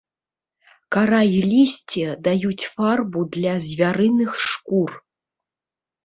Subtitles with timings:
[0.93, 4.89] Кара і лісце даюць фарбу для звярыных шкур.